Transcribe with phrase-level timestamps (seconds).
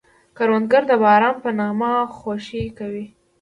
[0.37, 3.05] کروندګر د باران په نغمه خوښي کوي